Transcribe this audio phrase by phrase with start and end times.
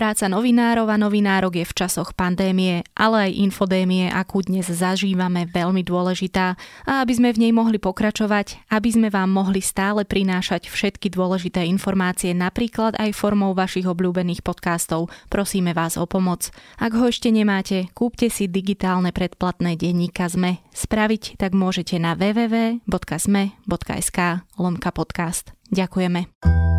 [0.00, 5.84] Práca novinárov a novinárok je v časoch pandémie, ale aj infodémie, akú dnes zažívame, veľmi
[5.84, 6.56] dôležitá.
[6.88, 11.68] A aby sme v nej mohli pokračovať, aby sme vám mohli stále prinášať všetky dôležité
[11.68, 16.48] informácie, napríklad aj formou vašich obľúbených podcastov, prosíme vás o pomoc.
[16.80, 20.64] Ak ho ešte nemáte, kúpte si digitálne predplatné denníka ZME.
[20.72, 24.18] Spraviť tak môžete na www.sme.sk
[24.56, 25.52] lomka podcast.
[25.68, 26.69] Ďakujeme.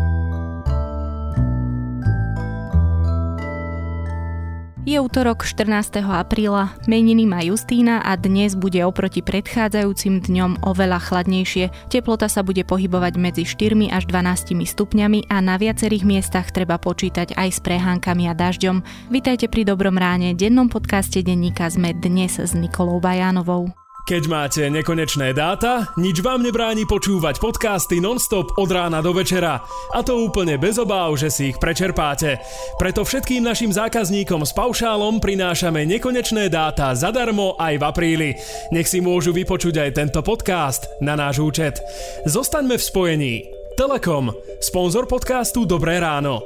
[4.82, 6.02] Je útorok 14.
[6.02, 11.70] apríla, meniny má Justína a dnes bude oproti predchádzajúcim dňom oveľa chladnejšie.
[11.86, 17.38] Teplota sa bude pohybovať medzi 4 až 12 stupňami a na viacerých miestach treba počítať
[17.38, 18.82] aj s prehánkami a dažďom.
[19.14, 23.81] Vitajte pri Dobrom ráne, dennom podcaste denníka sme dnes s Nikolou Bajánovou.
[24.02, 29.62] Keď máte nekonečné dáta, nič vám nebráni počúvať podcasty nonstop od rána do večera.
[29.94, 32.42] A to úplne bez obáv, že si ich prečerpáte.
[32.82, 38.30] Preto všetkým našim zákazníkom s paušálom prinášame nekonečné dáta zadarmo aj v apríli.
[38.74, 41.78] Nech si môžu vypočuť aj tento podcast na náš účet.
[42.26, 43.34] Zostaňme v spojení.
[43.78, 46.42] Telekom, sponzor podcastu Dobré ráno.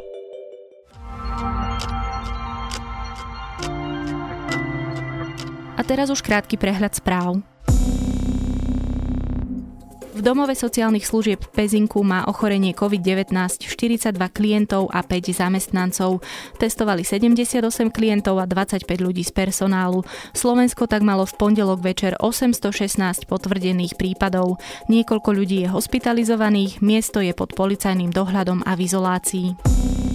[5.86, 7.40] Teraz už krátky prehľad správ.
[10.16, 16.24] V domove sociálnych služieb v Pezinku má ochorenie COVID-19 42 klientov a 5 zamestnancov.
[16.56, 17.60] Testovali 78
[17.92, 20.08] klientov a 25 ľudí z personálu.
[20.32, 24.56] Slovensko tak malo v pondelok večer 816 potvrdených prípadov.
[24.88, 30.05] Niekoľko ľudí je hospitalizovaných, miesto je pod policajným dohľadom a v izolácii.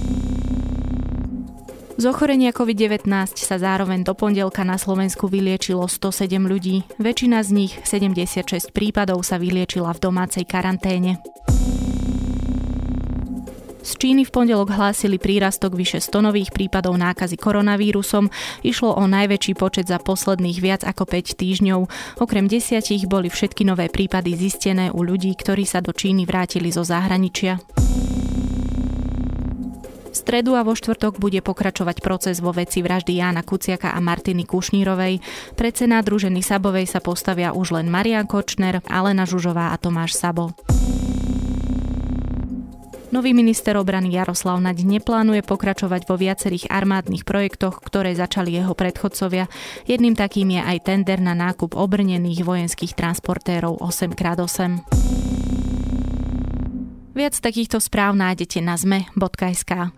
[2.02, 3.06] Z ochorenia COVID-19
[3.38, 6.82] sa zároveň do pondelka na Slovensku vyliečilo 107 ľudí.
[6.98, 11.22] Väčšina z nich, 76 prípadov, sa vyliečila v domácej karanténe.
[13.86, 18.34] Z Číny v pondelok hlásili prírastok vyše 100 nových prípadov nákazy koronavírusom.
[18.66, 21.86] Išlo o najväčší počet za posledných viac ako 5 týždňov.
[22.18, 26.82] Okrem desiatich boli všetky nové prípady zistené u ľudí, ktorí sa do Číny vrátili zo
[26.82, 27.62] zahraničia
[30.22, 35.18] stredu a vo štvrtok bude pokračovať proces vo veci vraždy Jána Kuciaka a Martiny Kušnírovej.
[35.58, 40.54] Pred Senát druženy Sabovej sa postavia už len Marian Kočner, Alena Žužová a Tomáš Sabo.
[43.12, 49.52] Nový minister obrany Jaroslav Naď neplánuje pokračovať vo viacerých armádnych projektoch, ktoré začali jeho predchodcovia.
[49.84, 54.88] Jedným takým je aj tender na nákup obrnených vojenských transportérov 8x8.
[57.12, 59.92] Viac takýchto správ nájdete na zme.sk.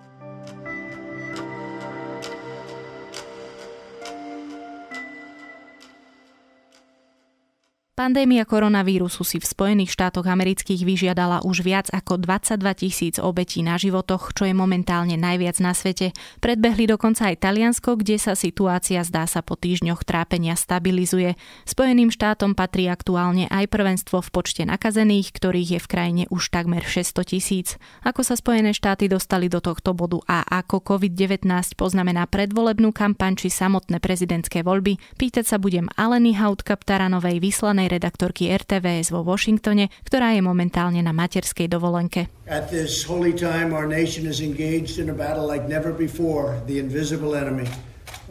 [8.03, 13.79] Pandémia koronavírusu si v Spojených štátoch amerických vyžiadala už viac ako 22 tisíc obetí na
[13.79, 16.11] životoch, čo je momentálne najviac na svete.
[16.43, 21.39] Predbehli dokonca aj Taliansko, kde sa situácia zdá sa po týždňoch trápenia stabilizuje.
[21.63, 26.83] Spojeným štátom patrí aktuálne aj prvenstvo v počte nakazených, ktorých je v krajine už takmer
[26.83, 27.79] 600 tisíc.
[28.03, 31.47] Ako sa Spojené štáty dostali do tohto bodu a ako COVID-19
[31.79, 39.13] poznamená predvolebnú kampaň či samotné prezidentské voľby, pýtať sa budem Aleny Hautka-Ptaranovej vyslanej redaktorky RTVS
[39.13, 42.33] vo Washingtone, ktorá je momentálne na materskej dovolenke.
[42.49, 46.81] At this holy time our nation is engaged in a battle like never before, the
[46.81, 47.69] invisible enemy.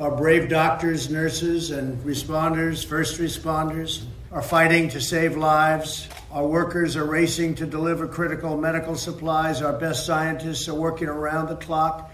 [0.02, 4.02] Our brave doctors, nurses and responders, first responders
[4.32, 6.08] are fighting to save lives.
[6.32, 9.60] Our workers are racing to deliver critical medical supplies.
[9.60, 12.10] Our best scientists are working around the clock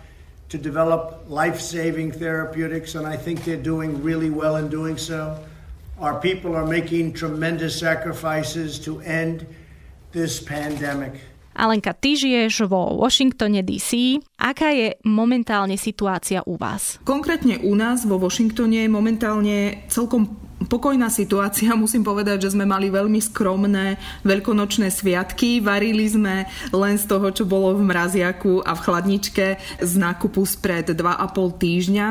[0.49, 5.39] to develop life saving therapeutics, and I think they're doing really well in doing so.
[6.01, 9.47] Our people are making tremendous sacrifices to end
[10.13, 11.21] this pandemic.
[11.57, 12.15] Alenka, ty
[12.67, 14.23] vo Washingtone DC.
[14.39, 17.03] Aká je momentálne situácia u vás?
[17.03, 21.71] Konkrétne u nás vo Washingtone je momentálne celkom pokojná situácia.
[21.79, 23.97] Musím povedať, že sme mali veľmi skromné
[24.27, 25.63] veľkonočné sviatky.
[25.63, 29.47] Varili sme len z toho, čo bolo v mraziaku a v chladničke
[29.79, 32.07] z nákupu spred 2,5 týždňa.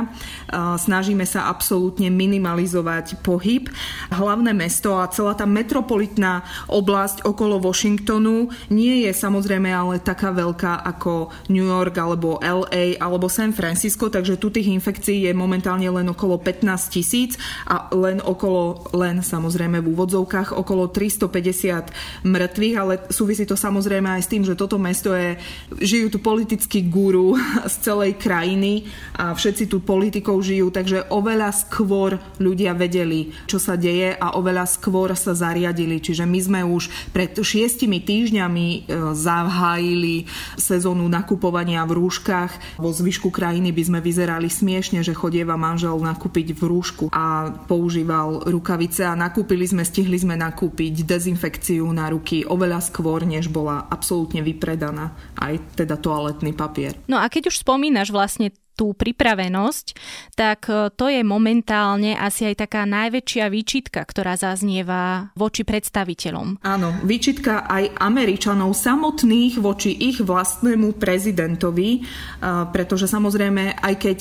[0.80, 3.70] Snažíme sa absolútne minimalizovať pohyb.
[4.10, 10.82] Hlavné mesto a celá tá metropolitná oblasť okolo Washingtonu nie je samozrejme ale taká veľká
[10.88, 16.08] ako New York alebo LA alebo San Francisco, takže tu tých infekcií je momentálne len
[16.10, 17.38] okolo 15 tisíc
[17.70, 24.22] a len okolo len samozrejme v úvodzovkách okolo 350 mŕtvych, ale súvisí to samozrejme aj
[24.26, 25.38] s tým, že toto mesto je,
[25.78, 27.38] žijú tu politickí guru
[27.74, 33.78] z celej krajiny a všetci tu politikov žijú, takže oveľa skôr ľudia vedeli, čo sa
[33.78, 36.00] deje a oveľa skôr sa zariadili.
[36.00, 38.80] Čiže my sme už pred šiestimi týždňami e,
[39.14, 42.80] zahájili sezónu nakupovania v rúškach.
[42.80, 48.48] Vo zvyšku krajiny by sme vyzerali smiešne, že chodieva manžel nakúpiť v rúšku a používal
[48.48, 54.40] rukavice a nakúpili sme, stihli sme nakúpiť dezinfekciu na ruky oveľa skôr, než bola absolútne
[54.40, 56.96] vypredaná aj teda toaletný papier.
[57.12, 59.86] No a keď už spomínaš vlastne tú pripravenosť,
[60.38, 66.62] tak e, to je momentálne asi aj taká najväčšia výčitka, ktorá zaznieva voči predstaviteľom.
[66.62, 72.00] Áno, výčitka aj Američanov samotných voči ich vlastnému prezidentovi, e,
[72.70, 74.18] pretože samozrejme, aj keď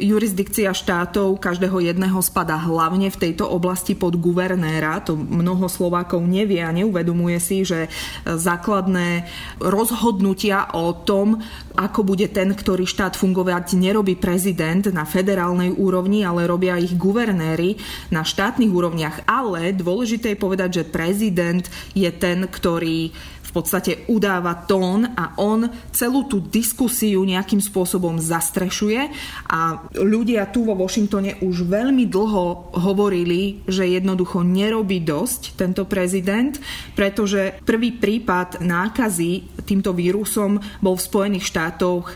[0.00, 6.64] jurisdikcia štátov každého jedného spada hlavne v tejto oblasti pod guvernéra, to mnoho Slovákov nevie
[6.64, 7.88] a neuvedomuje si, že e,
[8.24, 9.28] základné
[9.60, 11.42] rozhodnutia o tom,
[11.74, 17.80] ako bude ten, ktorý štát fungovať, nerobí prezident na federálnej úrovni, ale robia ich guvernéry
[18.12, 19.24] na štátnych úrovniach.
[19.24, 21.64] Ale dôležité je povedať, že prezident
[21.96, 23.10] je ten, ktorý
[23.48, 29.08] v podstate udáva tón a on celú tú diskusiu nejakým spôsobom zastrešuje
[29.48, 36.60] a ľudia tu vo Washingtone už veľmi dlho hovorili, že jednoducho nerobí dosť tento prezident,
[36.92, 42.12] pretože prvý prípad nákazy týmto vírusom bol v Spojených štátoch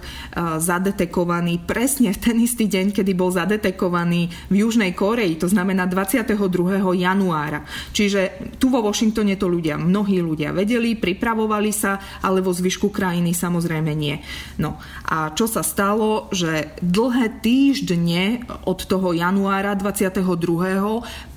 [0.61, 6.37] zadetekovaný presne v ten istý deň, kedy bol zadetekovaný v Južnej Koreji, to znamená 22.
[7.01, 7.65] januára.
[7.93, 13.31] Čiže tu vo Washingtone to ľudia, mnohí ľudia vedeli, pripravovali sa, ale vo zvyšku krajiny
[13.31, 14.19] samozrejme nie.
[14.59, 20.19] No a čo sa stalo, že dlhé týždne od toho januára 22.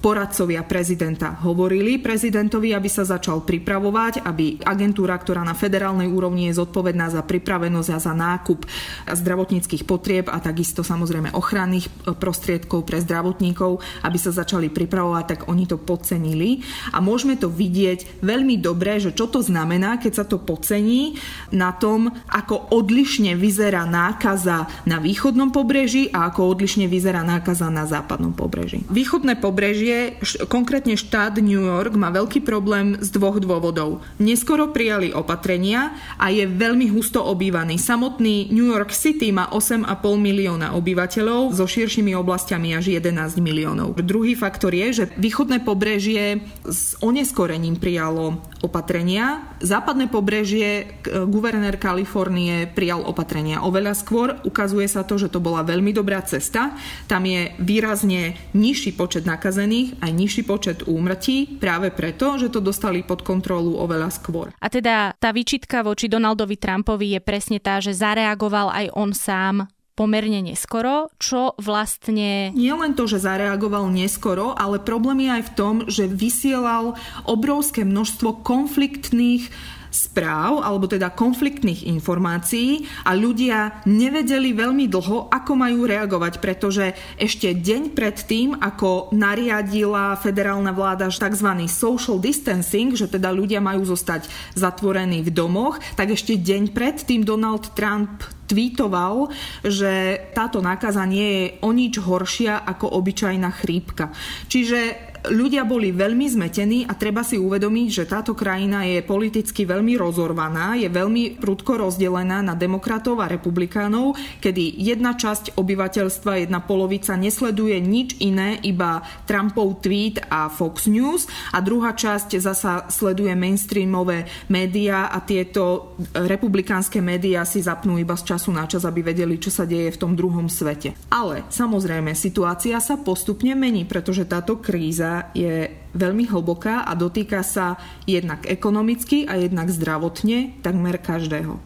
[0.01, 6.57] poradcovia prezidenta hovorili prezidentovi, aby sa začal pripravovať, aby agentúra, ktorá na federálnej úrovni je
[6.65, 8.65] zodpovedná za pripravenosť a za nákup
[9.05, 15.69] zdravotníckých potrieb a takisto samozrejme ochranných prostriedkov pre zdravotníkov, aby sa začali pripravovať, tak oni
[15.69, 16.65] to podcenili.
[16.89, 21.18] A môžeme to vidieť veľmi dobre, že čo to znamená, keď sa to podcení
[21.51, 27.86] na tom, ako odlišne vyzerá nákaza na východnom pobreží a ako odlišne vyzerá nákaza na
[27.86, 28.83] západnom pobreží.
[28.89, 30.18] Východné pobrežie,
[30.48, 34.01] konkrétne štát New York, má veľký problém z dvoch dôvodov.
[34.18, 37.77] Neskoro prijali opatrenia a je veľmi husto obývaný.
[37.77, 39.86] Samotný New York City má 8,5
[40.19, 43.98] milióna obyvateľov, so širšími oblastiami až 11 miliónov.
[44.01, 49.56] Druhý faktor je, že východné pobrežie s oneskorením prijalo opatrenia.
[49.65, 54.38] Západné pobrežie, guvernér Kalifornie prijal opatrenia oveľa skôr.
[54.45, 56.77] Ukazuje sa to, že to bola veľmi dobrá cesta.
[57.09, 63.01] Tam je výrazne nižší počet nakazených aj nižší počet úmrtí práve preto, že to dostali
[63.01, 64.53] pod kontrolu oveľa skôr.
[64.62, 69.65] A teda tá výčitka voči Donaldovi Trumpovi je presne tá, že zareagoval aj on sám
[69.95, 72.51] pomerne neskoro, čo vlastne...
[72.51, 77.88] Nie len to, že zareagoval neskoro, ale problém je aj v tom, že vysielal obrovské
[77.88, 79.47] množstvo konfliktných
[79.95, 87.56] správ, alebo teda konfliktných informácií a ľudia nevedeli veľmi dlho, ako majú reagovať, pretože ešte
[87.56, 91.48] deň pred tým, ako nariadila federálna vláda tzv.
[91.71, 94.27] social distancing, že teda ľudia majú zostať
[94.59, 99.30] zatvorení v domoch, tak ešte deň pred tým Donald Trump tweetoval,
[99.65, 104.13] že táto nákaza nie je o nič horšia ako obyčajná chrípka.
[104.47, 109.95] Čiže ľudia boli veľmi zmetení a treba si uvedomiť, že táto krajina je politicky veľmi
[109.95, 117.16] rozorvaná, je veľmi prudko rozdelená na demokratov a republikánov, kedy jedna časť obyvateľstva, jedna polovica
[117.16, 124.27] nesleduje nič iné, iba Trumpov tweet a Fox News a druhá časť zasa sleduje mainstreamové
[124.51, 129.53] médiá a tieto republikánske médiá si zapnú iba z času na čas, aby vedeli, čo
[129.53, 130.98] sa deje v tom druhom svete.
[131.13, 137.79] Ale samozrejme, situácia sa postupne mení, pretože táto kríza je veľmi hlboká a dotýka sa
[138.03, 141.62] jednak ekonomicky a jednak zdravotne takmer každého.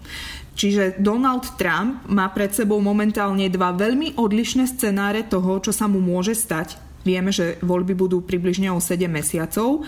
[0.60, 6.04] Čiže Donald Trump má pred sebou momentálne dva veľmi odlišné scenáre toho, čo sa mu
[6.04, 6.76] môže stať.
[7.08, 9.88] Vieme, že voľby budú približne o 7 mesiacov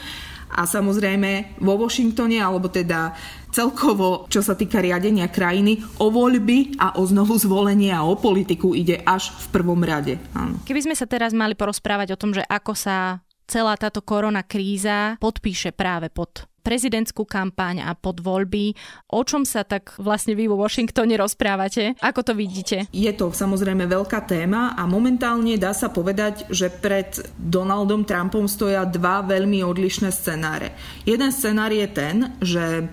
[0.51, 3.15] a samozrejme vo Washingtone, alebo teda
[3.51, 8.75] celkovo, čo sa týka riadenia krajiny, o voľby a o znovu zvolenie a o politiku
[8.75, 10.19] ide až v prvom rade.
[10.35, 10.59] Áno.
[10.67, 15.19] Keby sme sa teraz mali porozprávať o tom, že ako sa celá táto korona kríza
[15.19, 18.77] podpíše práve pod prezidentskú kampaň a pod voľby.
[19.11, 21.97] O čom sa tak vlastne vy vo Washingtone rozprávate?
[21.99, 22.85] Ako to vidíte?
[22.93, 28.85] Je to samozrejme veľká téma a momentálne dá sa povedať, že pred Donaldom Trumpom stoja
[28.85, 30.77] dva veľmi odlišné scenáre.
[31.03, 32.87] Jeden scenár je ten, že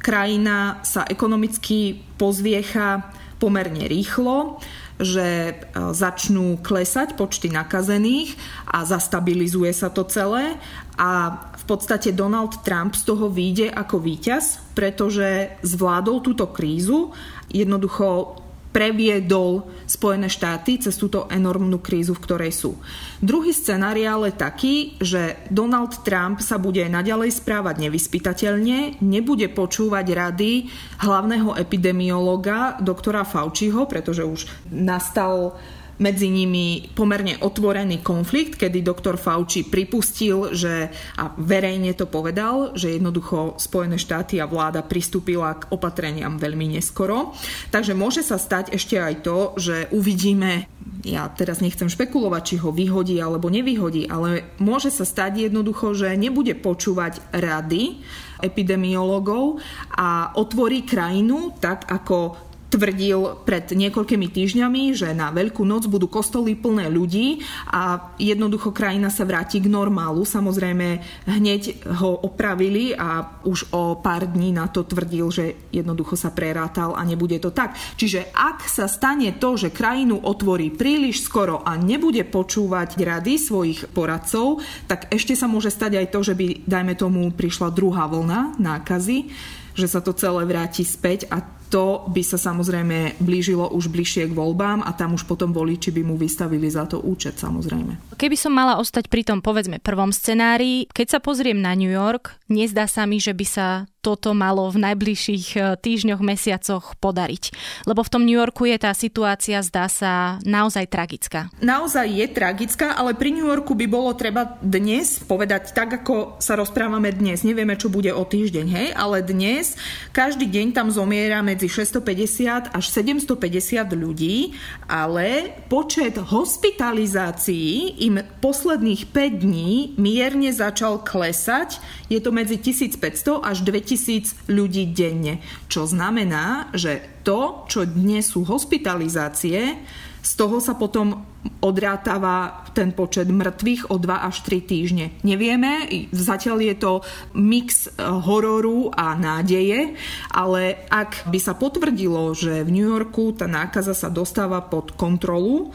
[0.00, 4.62] krajina sa ekonomicky pozviecha pomerne rýchlo,
[5.02, 5.54] že e,
[5.94, 8.34] začnú klesať počty nakazených
[8.66, 10.58] a zastabilizuje sa to celé.
[10.98, 17.14] A v podstate Donald Trump z toho vyjde ako víťaz, pretože zvládol túto krízu,
[17.52, 18.41] jednoducho
[18.72, 22.72] previedol Spojené štáty cez túto enormnú krízu, v ktorej sú.
[23.20, 30.06] Druhý scenár je ale taký, že Donald Trump sa bude naďalej správať nevyspytateľne, nebude počúvať
[30.08, 30.72] rady
[31.04, 35.54] hlavného epidemiologa doktora Fauciho, pretože už nastal
[36.02, 42.98] medzi nimi pomerne otvorený konflikt, kedy doktor Fauci pripustil, že a verejne to povedal, že
[42.98, 47.30] jednoducho Spojené štáty a vláda pristúpila k opatreniam veľmi neskoro.
[47.70, 50.66] Takže môže sa stať ešte aj to, že uvidíme,
[51.06, 56.18] ja teraz nechcem špekulovať, či ho vyhodí alebo nevyhodí, ale môže sa stať jednoducho, že
[56.18, 58.02] nebude počúvať rady
[58.42, 59.62] epidemiológov
[59.94, 66.56] a otvorí krajinu tak, ako tvrdil pred niekoľkými týždňami, že na Veľkú noc budú kostoly
[66.56, 70.24] plné ľudí a jednoducho krajina sa vráti k normálu.
[70.24, 76.32] Samozrejme, hneď ho opravili a už o pár dní na to tvrdil, že jednoducho sa
[76.32, 77.76] prerátal a nebude to tak.
[78.00, 83.92] Čiže ak sa stane to, že krajinu otvorí príliš skoro a nebude počúvať rady svojich
[83.92, 88.56] poradcov, tak ešte sa môže stať aj to, že by, dajme tomu, prišla druhá vlna
[88.56, 89.28] nákazy,
[89.72, 91.40] že sa to celé vráti späť a
[91.72, 96.04] to by sa samozrejme blížilo už bližšie k voľbám a tam už potom voliči by
[96.04, 98.12] mu vystavili za to účet samozrejme.
[98.20, 102.36] Keby som mala ostať pri tom povedzme prvom scenári, keď sa pozriem na New York,
[102.52, 103.66] nezdá sa mi, že by sa
[104.02, 107.54] toto malo v najbližších e, týždňoch, mesiacoch podariť.
[107.86, 111.46] Lebo v tom New Yorku je tá situácia, zdá sa, naozaj tragická.
[111.62, 116.58] Naozaj je tragická, ale pri New Yorku by bolo treba dnes povedať tak, ako sa
[116.58, 117.46] rozprávame dnes.
[117.46, 119.78] Nevieme, čo bude o týždeň, hej, ale dnes
[120.10, 124.54] každý deň tam zomiera medzi 650 až 750 ľudí,
[124.86, 131.82] ale počet hospitalizácií im posledných 5 dní mierne začal klesať.
[132.06, 135.44] Je to medzi 1500 až 2000 tisíc ľudí denne.
[135.68, 139.78] Čo znamená, že to, čo dnes sú hospitalizácie,
[140.22, 141.26] z toho sa potom
[141.58, 145.06] odrátava ten počet mŕtvych o 2 až 3 týždne.
[145.26, 146.92] Nevieme, zatiaľ je to
[147.34, 149.98] mix eh, hororu a nádeje,
[150.30, 155.74] ale ak by sa potvrdilo, že v New Yorku tá nákaza sa dostáva pod kontrolu,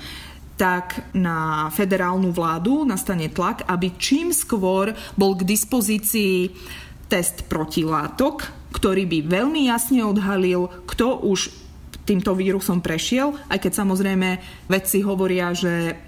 [0.58, 6.50] tak na federálnu vládu nastane tlak, aby čím skôr bol k dispozícii
[7.06, 11.66] test protilátok, ktorý by veľmi jasne odhalil, kto už
[12.08, 14.30] týmto vírusom prešiel, aj keď samozrejme
[14.72, 16.00] vedci hovoria, že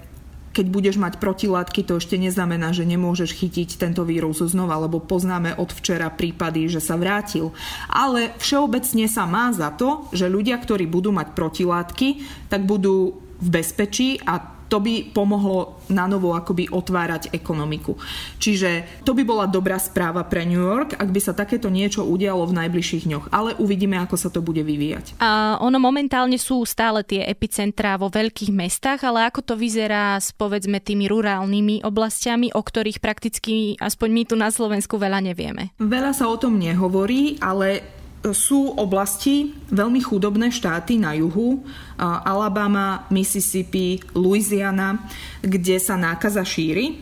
[0.49, 5.53] keď budeš mať protilátky, to ešte neznamená, že nemôžeš chytiť tento vírus znova, lebo poznáme
[5.55, 7.53] od včera prípady, že sa vrátil.
[7.85, 12.07] Ale všeobecne sa má za to, že ľudia, ktorí budú mať protilátky,
[12.49, 17.97] tak budú v bezpečí a to by pomohlo na novo akoby otvárať ekonomiku.
[18.37, 22.45] Čiže to by bola dobrá správa pre New York, ak by sa takéto niečo udialo
[22.45, 23.25] v najbližších dňoch.
[23.33, 25.17] Ale uvidíme, ako sa to bude vyvíjať.
[25.19, 30.29] A ono momentálne sú stále tie epicentrá vo veľkých mestách, ale ako to vyzerá s
[30.31, 35.73] povedzme tými rurálnymi oblastiami, o ktorých prakticky aspoň my tu na Slovensku veľa nevieme?
[35.81, 37.98] Veľa sa o tom nehovorí, ale
[38.35, 41.63] sú oblasti, veľmi chudobné štáty na juhu,
[41.99, 45.07] Alabama, Mississippi, Louisiana,
[45.39, 46.99] kde sa nákaza šíri.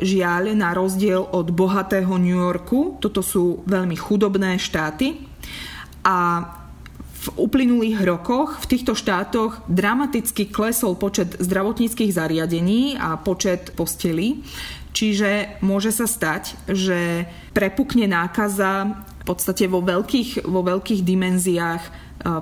[0.00, 5.28] Žiaľ, na rozdiel od bohatého New Yorku, toto sú veľmi chudobné štáty
[6.02, 6.48] a
[7.20, 14.40] v uplynulých rokoch v týchto štátoch dramaticky klesol počet zdravotníckých zariadení a počet postelí.
[14.96, 21.82] Čiže môže sa stať, že prepukne nákaza v podstate vo veľkých, vo veľkých dimenziách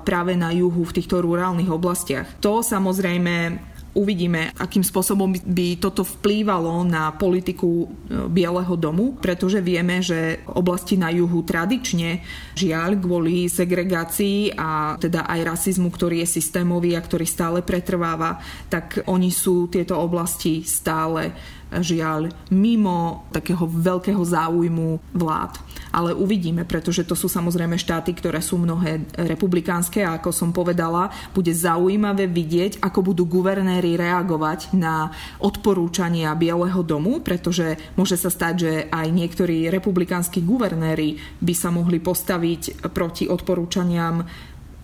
[0.02, 2.26] práve na juhu v týchto rurálnych oblastiach.
[2.42, 3.58] To samozrejme
[3.98, 7.86] uvidíme, akým spôsobom by toto vplývalo na politiku e,
[8.30, 12.22] Bieleho domu, pretože vieme, že oblasti na juhu tradične
[12.54, 18.38] žiaľ kvôli segregácii a teda aj rasizmu, ktorý je systémový a ktorý stále pretrváva,
[18.70, 25.60] tak oni sú tieto oblasti stále žiaľ mimo takého veľkého záujmu vlád.
[25.88, 31.08] Ale uvidíme, pretože to sú samozrejme štáty, ktoré sú mnohé republikánske a ako som povedala,
[31.32, 35.08] bude zaujímavé vidieť, ako budú guvernéri reagovať na
[35.40, 42.00] odporúčania Bieleho domu, pretože môže sa stať, že aj niektorí republikánsky guvernéri by sa mohli
[42.00, 44.24] postaviť proti odporúčaniam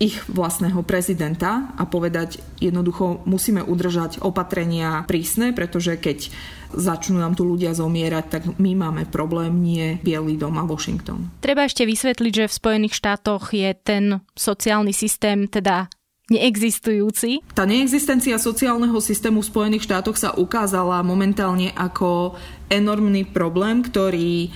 [0.02, 6.34] ich vlastného prezidenta a povedať jednoducho musíme udržať opatrenia prísne, pretože keď
[6.74, 11.30] začnú nám tu ľudia zomierať, tak my máme problém, nie Bielý dom a Washington.
[11.38, 15.86] Treba ešte vysvetliť, že v Spojených štátoch je ten sociálny systém teda
[16.32, 17.44] neexistujúci.
[17.52, 22.40] Tá neexistencia sociálneho systému v Spojených štátoch sa ukázala momentálne ako
[22.72, 24.48] enormný problém, ktorý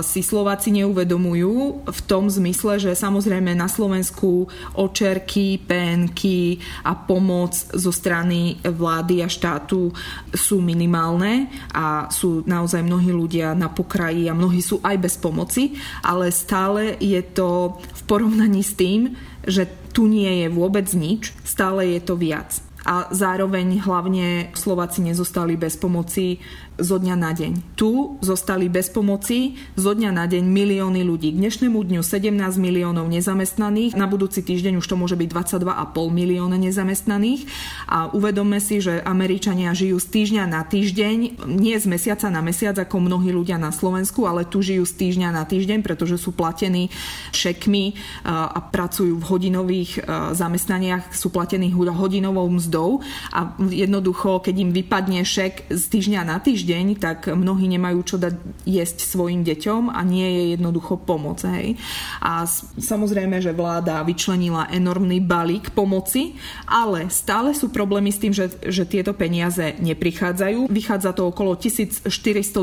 [0.00, 7.92] si Slováci neuvedomujú v tom zmysle, že samozrejme na Slovensku očerky, penky a pomoc zo
[7.92, 9.92] strany vlády a štátu
[10.32, 15.76] sú minimálne a sú naozaj mnohí ľudia na pokraji a mnohí sú aj bez pomoci,
[16.04, 19.12] ale stále je to v porovnaní s tým,
[19.46, 22.62] že tu nie je vôbec nič, stále je to viac.
[22.82, 26.42] A zároveň hlavne Slováci nezostali bez pomoci
[26.80, 27.76] zo dňa na deň.
[27.76, 31.32] Tu zostali bez pomoci zo dňa na deň milióny ľudí.
[31.32, 35.68] K dnešnému dňu 17 miliónov nezamestnaných, na budúci týždeň už to môže byť 22,5
[36.10, 37.44] milióna nezamestnaných
[37.86, 42.74] a uvedome si, že Američania žijú z týždňa na týždeň, nie z mesiaca na mesiac
[42.80, 46.88] ako mnohí ľudia na Slovensku, ale tu žijú z týždňa na týždeň, pretože sú platení
[47.36, 47.94] šekmi
[48.26, 55.68] a pracujú v hodinových zamestnaniach, sú platení hodinovou mzdou a jednoducho, keď im vypadne šek
[55.70, 60.24] z týždňa na týždeň, deň, tak mnohí nemajú čo dať jesť svojim deťom a nie
[60.24, 61.44] je jednoducho pomoc.
[61.44, 61.76] Hej.
[62.24, 62.48] A
[62.80, 68.88] samozrejme, že vláda vyčlenila enormný balík pomoci, ale stále sú problémy s tým, že, že
[68.88, 70.72] tieto peniaze neprichádzajú.
[70.72, 72.08] Vychádza to okolo 1400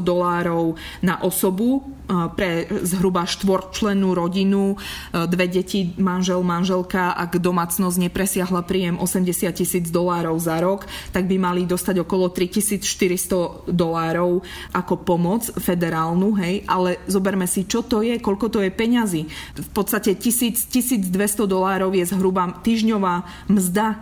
[0.01, 0.73] dolárov
[1.05, 4.73] na osobu pre zhruba štvorčlennú rodinu,
[5.13, 11.37] dve deti, manžel, manželka, ak domácnosť nepresiahla príjem 80 tisíc dolárov za rok, tak by
[11.37, 14.45] mali dostať okolo 3400 dolárov dolárov
[14.77, 19.25] ako pomoc federálnu, hej, ale zoberme si, čo to je, koľko to je peňazí.
[19.57, 21.09] V podstate 1000, 1200
[21.49, 23.97] dolárov je zhruba týždňová mzda e,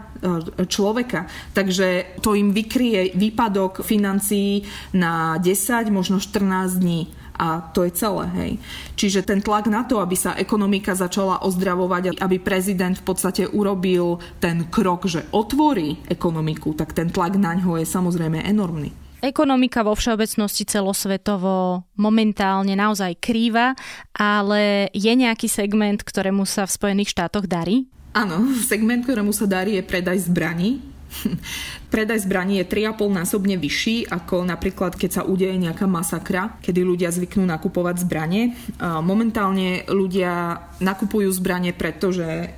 [0.67, 1.31] človeka.
[1.55, 8.25] Takže to im vykrie výpadok financií na 10, možno 14 dní a to je celé.
[8.33, 8.51] Hej.
[8.97, 14.17] Čiže ten tlak na to, aby sa ekonomika začala ozdravovať, aby prezident v podstate urobil
[14.41, 19.06] ten krok, že otvorí ekonomiku, tak ten tlak na ňo je samozrejme enormný.
[19.17, 23.73] Ekonomika vo všeobecnosti celosvetovo momentálne naozaj krýva,
[24.13, 27.89] ale je nejaký segment, ktorému sa v Spojených štátoch darí?
[28.13, 30.81] Áno, segment, ktorému sa darí je predaj zbraní.
[31.93, 37.09] Predaj zbraní je 3,5 násobne vyšší ako napríklad keď sa udeje nejaká masakra, kedy ľudia
[37.09, 38.53] zvyknú nakupovať zbranie.
[38.81, 42.51] Momentálne ľudia nakupujú zbranie, pretože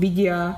[0.00, 0.56] vidia,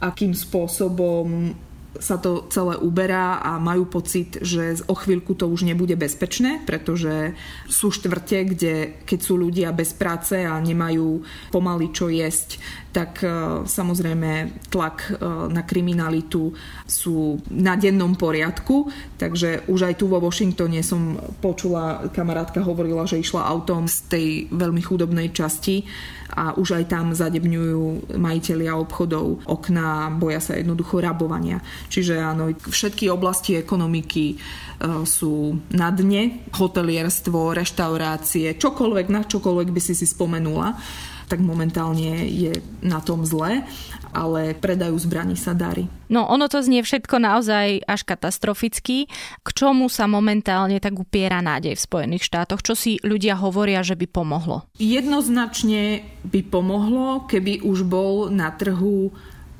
[0.00, 1.54] akým spôsobom
[2.00, 7.34] sa to celé uberá a majú pocit, že o chvíľku to už nebude bezpečné, pretože
[7.70, 8.74] sú štvrte, kde
[9.06, 11.22] keď sú ľudia bez práce a nemajú
[11.54, 12.58] pomaly čo jesť,
[12.94, 13.28] tak e,
[13.66, 15.12] samozrejme tlak e,
[15.50, 16.54] na kriminalitu
[16.86, 18.86] sú na dennom poriadku,
[19.18, 24.28] takže už aj tu vo Washingtone som počula, kamarátka hovorila, že išla autom z tej
[24.54, 25.82] veľmi chudobnej časti
[26.38, 31.58] a už aj tam zadebňujú majiteľia obchodov okná, boja sa jednoducho rabovania.
[31.90, 34.36] Čiže áno, všetky oblasti ekonomiky e,
[35.02, 40.78] sú na dne, hotelierstvo, reštaurácie, čokoľvek, na čokoľvek by si si spomenula
[41.26, 42.52] tak momentálne je
[42.84, 43.64] na tom zle,
[44.14, 45.90] ale predajú zbraní sa darí.
[46.12, 49.10] No ono to znie všetko naozaj až katastroficky.
[49.42, 52.62] K čomu sa momentálne tak upiera nádej v Spojených štátoch?
[52.62, 54.68] Čo si ľudia hovoria, že by pomohlo?
[54.78, 59.10] Jednoznačne by pomohlo, keby už bol na trhu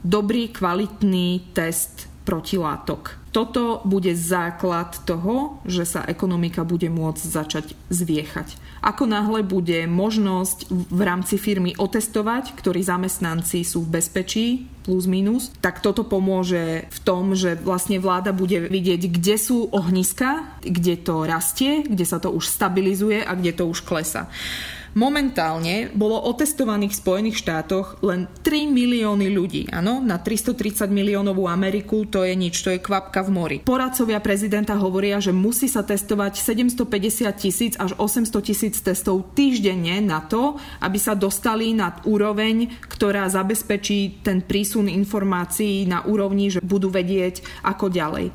[0.05, 3.24] dobrý, kvalitný test protilátok.
[3.35, 8.79] Toto bude základ toho, že sa ekonomika bude môcť začať zviechať.
[8.79, 15.51] Ako náhle bude možnosť v rámci firmy otestovať, ktorí zamestnanci sú v bezpečí, plus minus,
[15.59, 21.25] tak toto pomôže v tom, že vlastne vláda bude vidieť, kde sú ohniska, kde to
[21.25, 24.31] rastie, kde sa to už stabilizuje a kde to už klesa.
[24.95, 29.63] Momentálne bolo otestovaných v Spojených štátoch len 3 milióny ľudí.
[29.75, 33.57] Áno, na 330 miliónovú Ameriku to je nič, to je kvapka v mori.
[33.67, 40.23] Poradcovia prezidenta hovoria, že musí sa testovať 750 tisíc až 800 tisíc testov týždenne na
[40.23, 46.95] to, aby sa dostali na úroveň, ktorá zabezpečí ten prísun informácií na úrovni, že budú
[46.95, 48.31] vedieť ako ďalej.
[48.31, 48.33] E,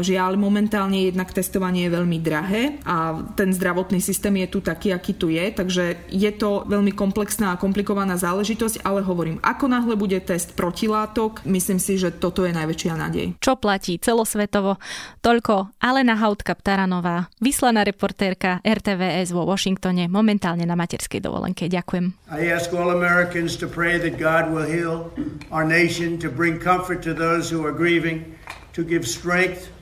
[0.00, 5.12] žiaľ, momentálne jednak testovanie je veľmi drahé a ten zdravotný systém je tu taký, aký
[5.12, 10.16] tu je, Takže je to veľmi komplexná a komplikovaná záležitosť, ale hovorím, ako náhle bude
[10.22, 13.26] test protilátok, myslím si, že toto je najväčšia nádej.
[13.42, 14.78] Čo platí celosvetovo?
[15.20, 21.66] Toľko Alena Hautka Ptaranová, vyslaná reportérka RTVS vo Washingtone, momentálne na materskej dovolenke.
[21.66, 22.14] Ďakujem.
[22.30, 25.10] I ask all Americans to pray that God will heal
[25.50, 28.38] our nation, to bring comfort to those who are grieving,
[28.72, 29.74] to give strength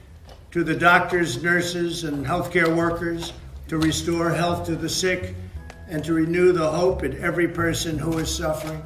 [0.56, 3.36] to the doctors, nurses, and healthcare workers,
[3.68, 5.34] to restore health to the sick,
[5.88, 8.82] and to renew the hope in every person who is suffering.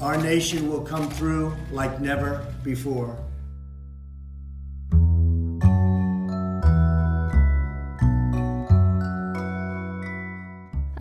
[0.00, 3.14] Our nation will come through like never before.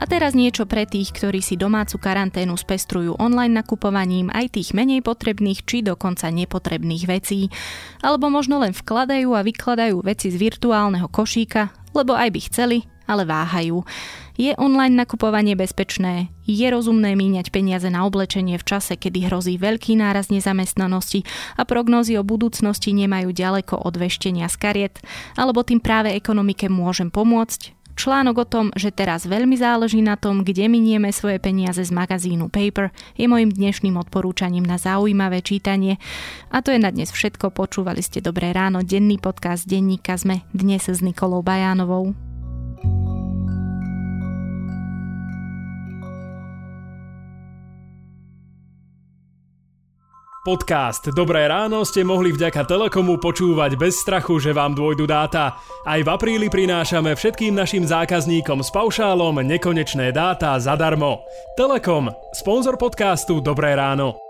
[0.02, 5.06] A teraz niečo pre tých, ktorí si domácu karanténu spestrujú online nakupovaním aj tých menej
[5.06, 7.54] potrebných či dokonca nepotrebných vecí.
[8.02, 13.30] Alebo možno len vkladajú a vykladajú veci z virtuálneho košíka, lebo aj by chceli, ale
[13.30, 13.86] váhajú.
[14.42, 16.34] Je online nakupovanie bezpečné?
[16.50, 21.22] Je rozumné míňať peniaze na oblečenie v čase, kedy hrozí veľký náraz nezamestnanosti
[21.54, 24.96] a prognózy o budúcnosti nemajú ďaleko od veštenia z kariet?
[25.38, 27.78] Alebo tým práve ekonomike môžem pomôcť?
[27.94, 32.50] Článok o tom, že teraz veľmi záleží na tom, kde minieme svoje peniaze z magazínu
[32.50, 36.02] Paper, je mojim dnešným odporúčaním na zaujímavé čítanie.
[36.50, 37.54] A to je na dnes všetko.
[37.54, 42.31] Počúvali ste Dobré ráno, denný podcast denníka sme dnes s Nikolou Bajánovou.
[50.42, 55.62] Podcast Dobré ráno ste mohli vďaka Telekomu počúvať bez strachu, že vám dôjdu dáta.
[55.86, 61.22] Aj v apríli prinášame všetkým našim zákazníkom s paušálom nekonečné dáta zadarmo.
[61.54, 64.21] Telekom, sponzor podcastu Dobré ráno.